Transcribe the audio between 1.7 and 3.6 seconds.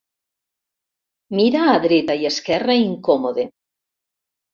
a dreta i a esquerra, incòmode.